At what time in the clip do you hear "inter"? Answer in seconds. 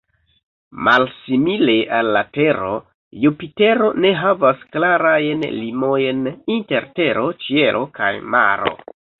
6.59-6.93